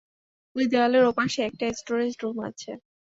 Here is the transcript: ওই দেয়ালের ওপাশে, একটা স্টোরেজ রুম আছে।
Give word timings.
ওই 0.55 0.65
দেয়ালের 0.71 1.03
ওপাশে, 1.05 1.39
একটা 1.43 1.65
স্টোরেজ 1.79 2.13
রুম 2.21 2.37
আছে। 2.49 2.71